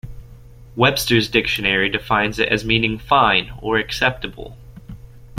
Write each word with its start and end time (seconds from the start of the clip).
Webster's 0.75 1.29
Dictionary 1.29 1.87
defines 1.87 2.39
it 2.39 2.49
as 2.49 2.65
meaning 2.65 2.97
"fine" 2.97 3.53
or 3.59 3.77
"acceptable". 3.77 4.57